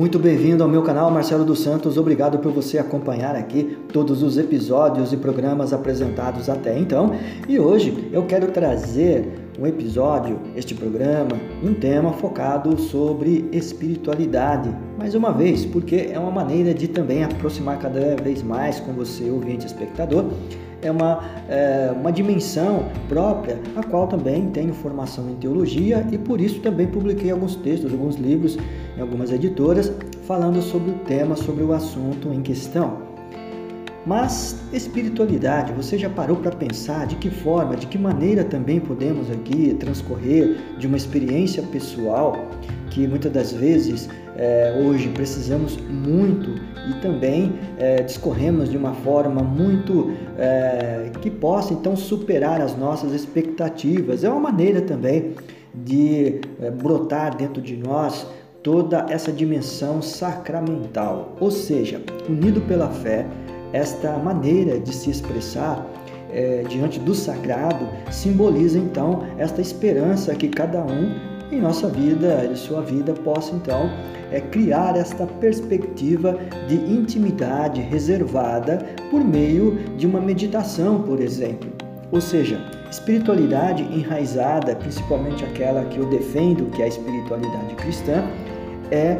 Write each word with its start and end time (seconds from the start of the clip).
Muito 0.00 0.18
bem-vindo 0.18 0.62
ao 0.62 0.68
meu 0.70 0.80
canal 0.80 1.10
Marcelo 1.10 1.44
dos 1.44 1.60
Santos. 1.60 1.98
Obrigado 1.98 2.38
por 2.38 2.50
você 2.50 2.78
acompanhar 2.78 3.36
aqui 3.36 3.76
todos 3.92 4.22
os 4.22 4.38
episódios 4.38 5.12
e 5.12 5.16
programas 5.18 5.74
apresentados 5.74 6.48
até 6.48 6.78
então. 6.78 7.12
E 7.46 7.58
hoje 7.58 8.08
eu 8.10 8.24
quero 8.24 8.50
trazer 8.50 9.30
um 9.58 9.66
episódio, 9.66 10.40
este 10.56 10.74
programa, 10.74 11.38
um 11.62 11.74
tema 11.74 12.14
focado 12.14 12.80
sobre 12.80 13.46
espiritualidade. 13.52 14.74
Mais 14.96 15.14
uma 15.14 15.32
vez, 15.32 15.66
porque 15.66 16.08
é 16.10 16.18
uma 16.18 16.30
maneira 16.30 16.72
de 16.72 16.88
também 16.88 17.22
aproximar 17.22 17.78
cada 17.78 18.16
vez 18.16 18.42
mais 18.42 18.80
com 18.80 18.94
você, 18.94 19.28
ouvinte 19.28 19.66
espectador, 19.66 20.30
é 20.82 20.90
uma, 20.90 21.22
é, 21.48 21.92
uma 21.94 22.10
dimensão 22.10 22.88
própria, 23.08 23.58
a 23.76 23.82
qual 23.82 24.06
também 24.06 24.50
tenho 24.50 24.72
formação 24.72 25.28
em 25.30 25.34
teologia 25.34 26.06
e 26.10 26.18
por 26.18 26.40
isso 26.40 26.60
também 26.60 26.86
publiquei 26.86 27.30
alguns 27.30 27.56
textos, 27.56 27.92
alguns 27.92 28.16
livros 28.16 28.58
em 28.96 29.00
algumas 29.00 29.30
editoras 29.30 29.92
falando 30.26 30.62
sobre 30.62 30.90
o 30.90 30.94
tema, 30.94 31.36
sobre 31.36 31.64
o 31.64 31.72
assunto 31.72 32.32
em 32.32 32.40
questão. 32.40 33.10
Mas 34.06 34.56
espiritualidade, 34.72 35.72
você 35.72 35.98
já 35.98 36.08
parou 36.08 36.36
para 36.36 36.50
pensar 36.50 37.06
de 37.06 37.16
que 37.16 37.28
forma, 37.28 37.76
de 37.76 37.86
que 37.86 37.98
maneira 37.98 38.42
também 38.42 38.80
podemos 38.80 39.30
aqui 39.30 39.76
transcorrer 39.78 40.56
de 40.78 40.86
uma 40.86 40.96
experiência 40.96 41.62
pessoal 41.64 42.36
que 42.90 43.06
muitas 43.06 43.32
das 43.32 43.52
vezes 43.52 44.08
é, 44.36 44.80
hoje 44.84 45.08
precisamos 45.08 45.76
muito 45.76 46.50
e 46.88 47.00
também 47.00 47.52
é, 47.78 48.02
discorremos 48.02 48.68
de 48.68 48.76
uma 48.76 48.94
forma 48.94 49.42
muito 49.42 50.12
é, 50.38 51.10
que 51.20 51.30
possa 51.30 51.72
então 51.72 51.96
superar 51.96 52.60
as 52.60 52.76
nossas 52.76 53.12
expectativas. 53.12 54.24
É 54.24 54.28
uma 54.28 54.40
maneira 54.40 54.80
também 54.80 55.34
de 55.74 56.40
brotar 56.82 57.36
dentro 57.36 57.62
de 57.62 57.76
nós 57.76 58.26
toda 58.62 59.06
essa 59.08 59.32
dimensão 59.32 60.02
sacramental, 60.02 61.36
ou 61.40 61.50
seja, 61.50 62.02
unido 62.28 62.60
pela 62.62 62.88
fé, 62.88 63.24
esta 63.72 64.18
maneira 64.18 64.78
de 64.78 64.92
se 64.92 65.10
expressar 65.10 65.86
é, 66.32 66.64
diante 66.68 66.98
do 66.98 67.14
sagrado 67.14 67.88
simboliza 68.10 68.78
então 68.78 69.24
esta 69.38 69.60
esperança 69.60 70.34
que 70.34 70.48
cada 70.48 70.80
um 70.82 71.39
em 71.52 71.60
nossa 71.60 71.88
vida, 71.88 72.46
em 72.50 72.54
sua 72.54 72.80
vida, 72.80 73.12
possa 73.12 73.54
então 73.54 73.90
é, 74.30 74.40
criar 74.40 74.96
esta 74.96 75.26
perspectiva 75.26 76.38
de 76.68 76.76
intimidade 76.76 77.80
reservada 77.80 78.78
por 79.10 79.22
meio 79.24 79.78
de 79.96 80.06
uma 80.06 80.20
meditação, 80.20 81.02
por 81.02 81.20
exemplo. 81.20 81.70
Ou 82.12 82.20
seja, 82.20 82.60
espiritualidade 82.90 83.82
enraizada, 83.82 84.74
principalmente 84.76 85.44
aquela 85.44 85.84
que 85.84 85.98
eu 85.98 86.06
defendo, 86.06 86.70
que 86.70 86.82
é 86.82 86.86
a 86.86 86.88
espiritualidade 86.88 87.74
cristã, 87.76 88.24
é, 88.90 89.16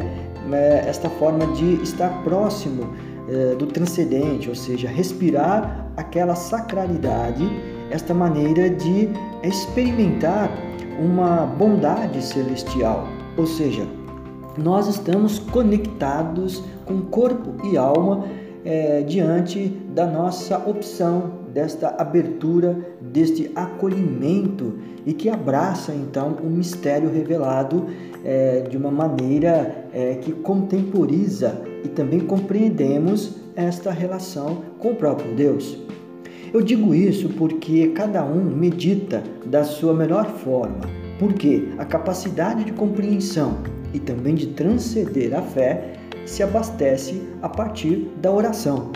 é 0.51 0.83
esta 0.87 1.09
forma 1.09 1.45
de 1.53 1.81
estar 1.81 2.23
próximo 2.23 2.93
é, 3.29 3.55
do 3.55 3.67
transcendente, 3.67 4.49
ou 4.49 4.55
seja, 4.55 4.89
respirar 4.89 5.87
aquela 5.95 6.35
sacralidade, 6.35 7.47
esta 7.89 8.13
maneira 8.13 8.69
de 8.69 9.09
experimentar 9.43 10.49
uma 11.01 11.45
bondade 11.45 12.21
celestial, 12.21 13.07
ou 13.35 13.47
seja, 13.47 13.87
nós 14.57 14.87
estamos 14.87 15.39
conectados 15.39 16.63
com 16.85 17.01
corpo 17.01 17.55
e 17.65 17.77
alma 17.77 18.25
é, 18.63 19.01
diante 19.01 19.69
da 19.93 20.05
nossa 20.05 20.57
opção, 20.57 21.41
desta 21.51 21.95
abertura, 21.97 22.77
deste 23.01 23.51
acolhimento 23.55 24.77
e 25.05 25.13
que 25.13 25.29
abraça 25.29 25.93
então 25.93 26.37
o 26.41 26.45
mistério 26.45 27.11
revelado 27.11 27.87
é, 28.23 28.61
de 28.61 28.77
uma 28.77 28.91
maneira 28.91 29.87
é, 29.93 30.15
que 30.15 30.31
contemporiza 30.31 31.61
e 31.83 31.89
também 31.89 32.21
compreendemos 32.21 33.35
esta 33.55 33.91
relação 33.91 34.61
com 34.79 34.91
o 34.91 34.95
próprio 34.95 35.35
Deus. 35.35 35.77
Eu 36.53 36.61
digo 36.61 36.93
isso 36.93 37.29
porque 37.29 37.87
cada 37.95 38.25
um 38.25 38.43
medita 38.43 39.23
da 39.45 39.63
sua 39.63 39.93
melhor 39.93 40.25
forma, 40.25 40.81
porque 41.17 41.69
a 41.77 41.85
capacidade 41.85 42.65
de 42.65 42.73
compreensão 42.73 43.59
e 43.93 43.99
também 43.99 44.35
de 44.35 44.47
transcender 44.47 45.33
a 45.33 45.41
fé 45.41 45.93
se 46.25 46.43
abastece 46.43 47.21
a 47.41 47.47
partir 47.47 48.11
da 48.21 48.29
oração. 48.29 48.91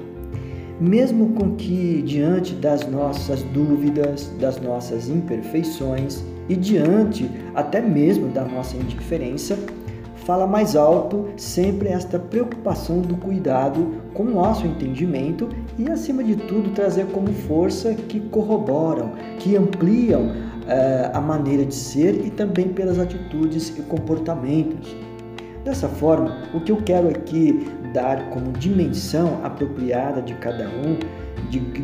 Mesmo 0.81 1.29
com 1.29 1.55
que, 1.55 2.01
diante 2.01 2.53
das 2.55 2.85
nossas 2.89 3.41
dúvidas, 3.41 4.29
das 4.37 4.59
nossas 4.59 5.07
imperfeições 5.07 6.21
e 6.49 6.57
diante 6.57 7.31
até 7.53 7.79
mesmo 7.79 8.27
da 8.27 8.43
nossa 8.43 8.75
indiferença, 8.75 9.57
fala 10.25 10.45
mais 10.45 10.75
alto 10.75 11.29
sempre 11.37 11.87
esta 11.87 12.19
preocupação 12.19 12.99
do 12.99 13.15
cuidado 13.15 13.93
com 14.13 14.23
o 14.23 14.33
nosso 14.33 14.67
entendimento 14.67 15.47
e, 15.77 15.89
acima 15.89 16.23
de 16.23 16.35
tudo, 16.35 16.71
trazer 16.71 17.05
como 17.07 17.27
força 17.33 17.93
que 17.93 18.19
corroboram, 18.19 19.13
que 19.39 19.55
ampliam 19.55 20.31
eh, 20.67 21.11
a 21.13 21.21
maneira 21.21 21.65
de 21.65 21.75
ser 21.75 22.25
e 22.25 22.29
também 22.29 22.69
pelas 22.69 22.97
atitudes 22.97 23.69
e 23.77 23.81
comportamentos. 23.81 24.95
Dessa 25.63 25.87
forma, 25.87 26.43
o 26.53 26.61
que 26.61 26.71
eu 26.71 26.77
quero 26.77 27.09
aqui 27.09 27.67
dar 27.93 28.29
como 28.29 28.51
dimensão 28.51 29.39
apropriada 29.43 30.21
de 30.21 30.33
cada 30.35 30.67
um, 30.67 30.97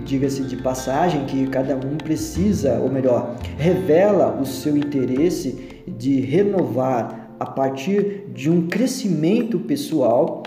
diga-se 0.06 0.44
de 0.44 0.58
passagem 0.58 1.25
que 1.25 1.47
cada 1.47 1.75
um 1.75 1.97
precisa, 1.97 2.79
ou 2.79 2.90
melhor, 2.90 3.35
revela 3.58 4.38
o 4.40 4.46
seu 4.46 4.78
interesse 4.78 5.84
de 5.88 6.22
renovar 6.22 7.31
a 7.40 7.46
partir 7.46 8.28
de 8.34 8.50
um 8.50 8.68
crescimento 8.68 9.59
pessoal, 9.59 10.44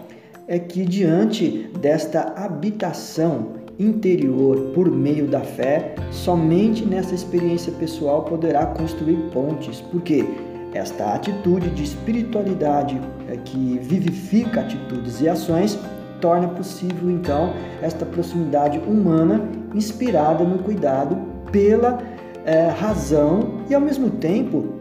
é 0.47 0.59
que 0.59 0.85
diante 0.85 1.71
desta 1.81 2.35
habitação 2.37 3.65
interior 3.79 4.73
por 4.75 4.91
meio 4.91 5.27
da 5.27 5.41
fé, 5.41 5.95
somente 6.11 6.85
nessa 6.85 7.15
experiência 7.15 7.73
pessoal 7.73 8.23
poderá 8.23 8.67
construir 8.67 9.17
pontes, 9.33 9.81
porque 9.81 10.25
esta 10.73 11.15
atitude 11.15 11.71
de 11.71 11.85
espiritualidade 11.85 13.01
é, 13.29 13.37
que 13.37 13.79
vivifica 13.83 14.61
atitudes 14.61 15.21
e 15.21 15.29
ações 15.29 15.79
torna 16.21 16.49
possível 16.49 17.11
então 17.11 17.53
esta 17.83 18.05
proximidade 18.05 18.79
humana 18.79 19.49
inspirada 19.75 20.45
no 20.45 20.59
cuidado 20.59 21.17
pela 21.51 21.99
é, 22.45 22.69
razão 22.69 23.61
e 23.69 23.75
ao 23.75 23.81
mesmo 23.81 24.11
tempo 24.11 24.75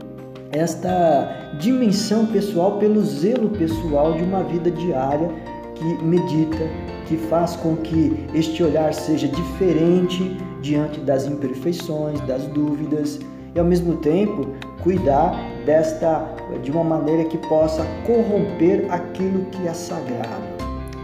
esta 0.51 1.51
dimensão 1.59 2.27
pessoal 2.27 2.77
pelo 2.77 3.03
zelo 3.03 3.49
pessoal 3.49 4.13
de 4.13 4.23
uma 4.23 4.43
vida 4.43 4.69
diária 4.69 5.29
que 5.75 6.03
medita, 6.03 6.69
que 7.07 7.17
faz 7.17 7.55
com 7.55 7.75
que 7.77 8.25
este 8.33 8.63
olhar 8.63 8.93
seja 8.93 9.27
diferente 9.27 10.37
diante 10.61 10.99
das 10.99 11.27
imperfeições, 11.27 12.19
das 12.21 12.43
dúvidas 12.47 13.19
e 13.55 13.59
ao 13.59 13.65
mesmo 13.65 13.97
tempo 13.97 14.47
cuidar 14.81 15.35
desta 15.65 16.25
de 16.61 16.71
uma 16.71 16.83
maneira 16.83 17.25
que 17.25 17.37
possa 17.37 17.85
corromper 18.05 18.85
aquilo 18.89 19.45
que 19.45 19.67
é 19.67 19.73
sagrado. 19.73 20.43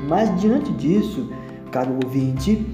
Mas 0.08 0.40
diante 0.40 0.72
disso, 0.74 1.30
caro 1.72 1.98
ouvinte, 2.04 2.66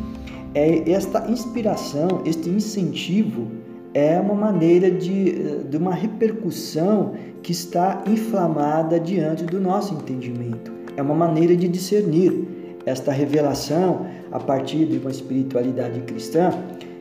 é 0.53 0.89
esta 0.89 1.29
inspiração, 1.29 2.22
este 2.25 2.50
incentivo 2.50 3.47
é 3.94 4.19
uma 4.19 4.35
maneira 4.35 4.91
de, 4.91 5.63
de 5.63 5.78
uma 5.78 5.94
repercussão 5.94 7.13
que 7.41 7.51
está 7.51 8.03
inflamada 8.07 9.00
diante 9.00 9.44
do 9.44 9.59
nosso 9.59 9.94
entendimento. 9.94 10.74
É 10.97 11.01
uma 11.01 11.16
maneira 11.16 11.56
de 11.56 11.67
discernir 11.67 12.33
esta 12.85 13.11
revelação 13.11 14.06
a 14.31 14.39
partir 14.39 14.85
de 14.85 14.97
uma 14.97 15.11
espiritualidade 15.11 16.00
cristã 16.01 16.51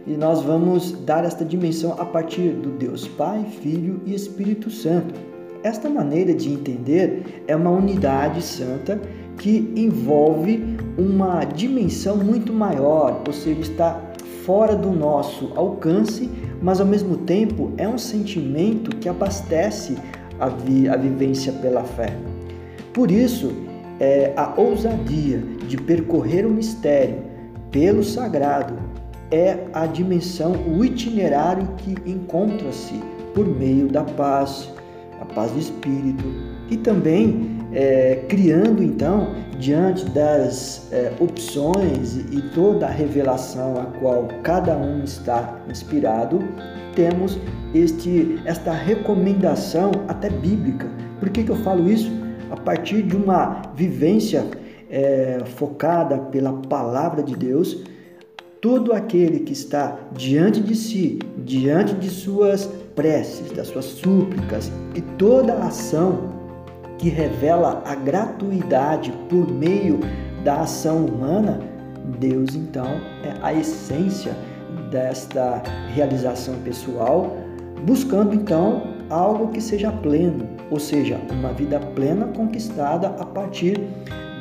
e 0.07 0.13
nós 0.17 0.43
vamos 0.43 0.93
dar 1.05 1.25
esta 1.25 1.45
dimensão 1.45 1.93
a 1.99 2.05
partir 2.05 2.51
do 2.51 2.71
Deus 2.71 3.09
Pai, 3.09 3.45
Filho 3.63 4.01
e 4.05 4.15
Espírito 4.15 4.71
Santo. 4.71 5.15
Esta 5.63 5.89
maneira 5.89 6.35
de 6.35 6.53
entender 6.53 7.43
é 7.47 7.57
uma 7.57 7.71
unidade 7.71 8.43
santa 8.43 9.01
que 9.39 9.73
envolve 9.75 10.77
uma 10.99 11.45
dimensão 11.45 12.19
muito 12.19 12.53
maior, 12.53 13.23
ou 13.27 13.33
seja, 13.33 13.61
está 13.61 14.01
fora 14.45 14.77
do 14.77 14.91
nosso 14.91 15.53
alcance, 15.57 16.29
mas 16.61 16.81
ao 16.81 16.87
mesmo 16.87 17.17
tempo 17.17 17.73
é 17.79 17.89
um 17.89 17.97
sentimento 17.97 18.95
que 18.97 19.09
abastece 19.09 19.97
a, 20.39 20.49
vi 20.49 20.87
a 20.87 20.97
vivência 20.97 21.51
pela 21.53 21.83
fé. 21.83 22.15
Por 22.93 23.11
isso, 23.11 23.51
é 24.01 24.33
a 24.37 24.53
ousadia 24.57 25.39
de 25.69 25.77
percorrer 25.77 26.47
o 26.47 26.51
mistério 26.51 27.23
pelo 27.71 28.05
sagrado 28.05 28.75
é 29.31 29.67
a 29.73 29.85
dimensão, 29.87 30.53
o 30.53 30.85
itinerário 30.85 31.67
que 31.79 31.97
encontra-se 32.09 32.95
por 33.35 33.47
meio 33.47 33.89
da 33.89 34.05
paz, 34.05 34.71
a 35.21 35.25
paz 35.25 35.51
do 35.51 35.59
espírito 35.59 36.25
e 36.71 36.77
também 36.77 37.59
é, 37.73 38.25
criando 38.29 38.81
então 38.81 39.35
diante 39.59 40.05
das 40.11 40.89
é, 40.93 41.13
opções 41.19 42.17
e 42.17 42.41
toda 42.55 42.87
a 42.87 42.91
revelação 42.91 43.81
a 43.81 43.87
qual 43.99 44.29
cada 44.45 44.77
um 44.77 45.03
está 45.03 45.61
inspirado, 45.69 46.39
temos 46.95 47.37
este, 47.75 48.41
esta 48.45 48.73
recomendação 48.73 49.91
até 50.07 50.31
bíblica. 50.31 50.89
Por 51.19 51.29
que, 51.31 51.43
que 51.43 51.51
eu 51.51 51.57
falo 51.57 51.91
isso? 51.91 52.24
A 52.55 52.57
partir 52.57 53.03
de 53.03 53.17
uma 53.17 53.63
vivência 53.75 54.47
é, 54.89 55.43
focada 55.57 56.17
pela 56.19 56.53
palavra 56.53 57.21
de 57.21 57.35
Deus, 57.35 57.83
todo 58.61 58.93
aquele 58.93 59.41
que 59.41 59.53
está 59.53 59.99
diante 60.13 60.61
de 60.61 60.77
si, 60.77 61.19
diante 61.39 61.95
de 61.95 62.09
suas 62.09 62.67
preces, 62.95 63.51
das 63.51 63.67
suas 63.67 63.87
súplicas 63.87 64.71
e 64.95 65.01
toda 65.19 65.55
ação 65.55 66.33
que 66.97 67.09
revela 67.09 67.83
a 67.85 67.97
gratuidade 67.97 69.13
por 69.29 69.51
meio 69.51 69.99
da 70.45 70.61
ação 70.61 71.07
humana, 71.07 71.59
Deus 72.21 72.55
então 72.55 72.87
é 73.25 73.35
a 73.43 73.53
essência 73.53 74.37
desta 74.93 75.61
realização 75.93 76.55
pessoal, 76.61 77.37
buscando 77.85 78.33
então 78.33 78.95
algo 79.11 79.49
que 79.49 79.61
seja 79.61 79.91
pleno, 79.91 80.49
ou 80.75 80.81
seja, 80.81 81.21
uma 81.31 81.53
vida 81.53 81.79
plena 81.79 82.27
conquistada 82.27 83.07
a 83.07 83.25
partir 83.25 83.81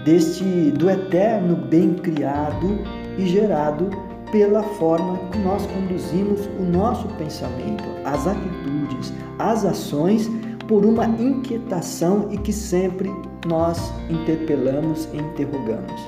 deste 0.03 0.43
do 0.71 0.89
eterno 0.89 1.55
bem 1.55 1.93
criado 1.93 2.79
e 3.19 3.27
gerado 3.27 3.91
pela 4.31 4.63
forma 4.63 5.19
que 5.31 5.37
nós 5.37 5.63
conduzimos 5.67 6.41
o 6.59 6.63
nosso 6.63 7.07
pensamento, 7.19 7.83
as 8.03 8.25
atitudes, 8.25 9.13
as 9.37 9.63
ações 9.63 10.27
por 10.67 10.83
uma 10.83 11.05
inquietação 11.05 12.27
e 12.31 12.37
que 12.39 12.51
sempre 12.51 13.11
nós 13.45 13.93
interpelamos 14.09 15.07
e 15.13 15.17
interrogamos. 15.17 16.01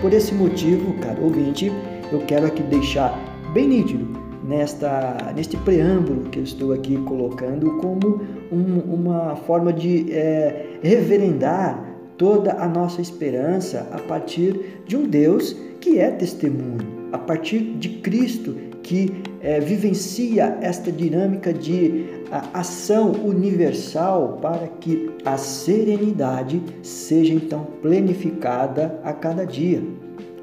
Por 0.00 0.12
esse 0.12 0.32
motivo, 0.32 0.92
caro 1.00 1.24
ouvinte, 1.24 1.72
eu 2.12 2.20
quero 2.20 2.46
aqui 2.46 2.62
deixar 2.62 3.18
bem 3.52 3.66
nítido 3.66 4.25
nesta, 4.46 5.32
neste 5.34 5.56
preâmbulo 5.56 6.30
que 6.30 6.38
eu 6.38 6.44
estou 6.44 6.72
aqui 6.72 6.96
colocando 6.98 7.78
como 7.78 8.22
um, 8.52 8.78
uma 8.94 9.36
forma 9.36 9.72
de 9.72 10.12
é, 10.12 10.78
reverendar 10.82 11.84
toda 12.16 12.52
a 12.52 12.68
nossa 12.68 13.00
esperança 13.00 13.88
a 13.92 13.98
partir 13.98 14.82
de 14.86 14.96
um 14.96 15.06
Deus 15.06 15.54
que 15.80 15.98
é 15.98 16.10
testemunho, 16.10 17.10
a 17.12 17.18
partir 17.18 17.58
de 17.78 17.88
Cristo 17.88 18.56
que 18.82 19.12
é, 19.40 19.58
vivencia 19.58 20.58
esta 20.60 20.92
dinâmica 20.92 21.52
de 21.52 22.06
ação 22.54 23.10
universal 23.12 24.38
para 24.40 24.68
que 24.80 25.10
a 25.24 25.36
serenidade 25.36 26.62
seja 26.82 27.34
então 27.34 27.66
planificada 27.82 28.98
a 29.02 29.12
cada 29.12 29.44
dia. 29.44 29.82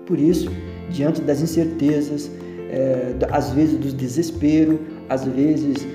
Por 0.05 0.19
isso, 0.19 0.51
diante 0.89 1.21
das 1.21 1.41
incertezas, 1.41 2.29
é, 2.73 3.13
às 3.31 3.51
vezes 3.51 3.77
do 3.77 3.95
desespero, 3.95 4.79
às 5.07 5.23
vezes, 5.23 5.85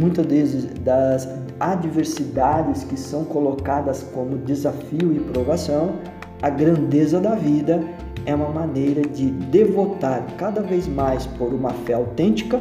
muitas 0.00 0.24
vezes 0.24 0.64
das 0.80 1.28
adversidades 1.60 2.84
que 2.84 2.98
são 2.98 3.24
colocadas 3.24 4.02
como 4.14 4.38
desafio 4.38 5.12
e 5.12 5.20
provação, 5.20 5.96
a 6.40 6.48
grandeza 6.48 7.20
da 7.20 7.34
vida 7.34 7.84
é 8.24 8.34
uma 8.34 8.48
maneira 8.48 9.02
de 9.02 9.26
devotar 9.30 10.26
cada 10.38 10.62
vez 10.62 10.88
mais 10.88 11.26
por 11.26 11.52
uma 11.52 11.70
fé 11.70 11.92
autêntica, 11.92 12.58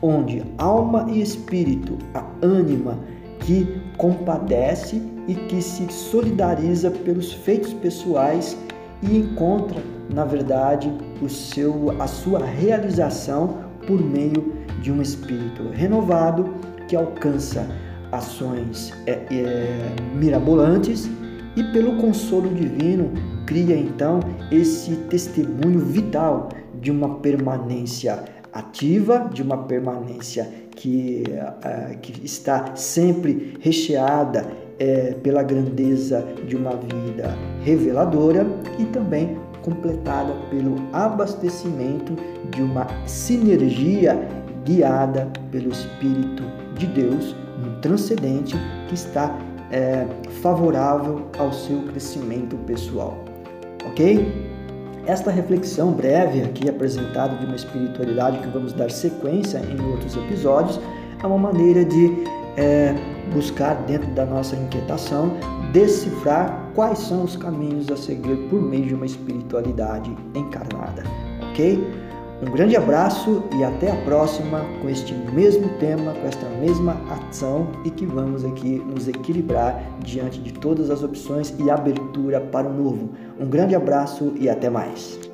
onde 0.00 0.44
alma 0.56 1.06
e 1.10 1.20
espírito, 1.20 1.98
a 2.14 2.24
ânima 2.42 2.96
que 3.40 3.66
compadece 3.96 5.02
e 5.26 5.34
que 5.34 5.60
se 5.60 5.90
solidariza 5.92 6.90
pelos 6.90 7.32
feitos 7.32 7.72
pessoais 7.72 8.56
e 9.02 9.18
encontra, 9.18 9.82
na 10.12 10.24
verdade, 10.24 10.92
o 11.22 11.28
seu, 11.28 11.94
a 12.00 12.06
sua 12.06 12.44
realização 12.44 13.58
por 13.86 14.00
meio 14.00 14.52
de 14.82 14.90
um 14.90 15.00
espírito 15.00 15.68
renovado 15.72 16.54
que 16.88 16.96
alcança 16.96 17.66
ações 18.12 18.92
é, 19.06 19.12
é, 19.30 19.94
mirabolantes 20.14 21.08
e 21.56 21.62
pelo 21.72 21.96
consolo 21.96 22.48
divino 22.48 23.12
cria 23.46 23.76
então 23.76 24.20
esse 24.50 24.96
testemunho 25.08 25.80
vital 25.80 26.48
de 26.80 26.90
uma 26.90 27.18
permanência 27.18 28.24
ativa, 28.52 29.28
de 29.32 29.42
uma 29.42 29.64
permanência 29.64 30.48
que, 30.74 31.24
uh, 31.28 31.98
que 31.98 32.24
está 32.24 32.74
sempre 32.74 33.54
recheada 33.60 34.46
é, 34.78 35.14
pela 35.22 35.42
grandeza 35.42 36.26
de 36.48 36.56
uma 36.56 36.70
vida 36.70 37.36
reveladora 37.62 38.46
e 38.78 38.84
também 38.86 39.36
completada 39.62 40.32
pelo 40.50 40.76
abastecimento 40.92 42.14
de 42.50 42.62
uma 42.62 42.86
sinergia 43.06 44.28
guiada 44.64 45.28
pelo 45.50 45.70
Espírito 45.70 46.42
de 46.74 46.86
Deus 46.86 47.34
no 47.58 47.80
transcendente 47.80 48.56
que 48.88 48.94
está 48.94 49.36
é, 49.70 50.06
favorável 50.42 51.26
ao 51.38 51.52
seu 51.52 51.82
crescimento 51.82 52.56
pessoal 52.66 53.30
ok? 53.90 54.50
Esta 55.06 55.30
reflexão 55.30 55.92
breve 55.92 56.42
aqui 56.42 56.68
apresentada 56.68 57.36
de 57.36 57.46
uma 57.46 57.56
espiritualidade 57.56 58.38
que 58.38 58.48
vamos 58.48 58.72
dar 58.72 58.90
sequência 58.90 59.58
em 59.58 59.80
outros 59.90 60.16
episódios 60.16 60.80
é 61.22 61.26
uma 61.26 61.38
maneira 61.38 61.84
de 61.84 62.24
é, 62.56 62.94
buscar 63.32 63.74
dentro 63.86 64.10
da 64.12 64.24
nossa 64.24 64.56
inquietação 64.56 65.32
decifrar 65.72 66.70
quais 66.74 66.98
são 66.98 67.24
os 67.24 67.36
caminhos 67.36 67.90
a 67.90 67.96
seguir 67.96 68.36
por 68.48 68.60
meio 68.60 68.86
de 68.86 68.94
uma 68.94 69.06
espiritualidade 69.06 70.16
encarnada, 70.34 71.04
ok? 71.50 72.10
Um 72.42 72.50
grande 72.50 72.74
abraço 72.74 73.42
e 73.54 73.62
até 73.62 73.90
a 73.90 73.96
próxima 73.96 74.64
com 74.80 74.88
este 74.88 75.12
mesmo 75.12 75.68
tema, 75.78 76.12
com 76.14 76.26
esta 76.26 76.48
mesma 76.58 76.96
ação 77.28 77.68
e 77.84 77.90
que 77.90 78.06
vamos 78.06 78.46
aqui 78.46 78.82
nos 78.86 79.06
equilibrar 79.08 79.78
diante 80.02 80.40
de 80.40 80.50
todas 80.54 80.88
as 80.90 81.02
opções 81.02 81.54
e 81.58 81.70
abertura 81.70 82.40
para 82.40 82.66
o 82.66 82.72
novo. 82.72 83.10
Um 83.38 83.46
grande 83.46 83.74
abraço 83.74 84.32
e 84.40 84.48
até 84.48 84.70
mais. 84.70 85.29